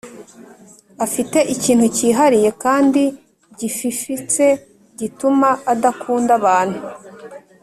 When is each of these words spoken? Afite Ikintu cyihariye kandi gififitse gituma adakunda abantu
Afite 1.05 1.37
Ikintu 1.53 1.85
cyihariye 1.95 2.49
kandi 2.63 3.01
gififitse 3.59 4.45
gituma 4.99 5.49
adakunda 5.73 6.31
abantu 6.39 6.79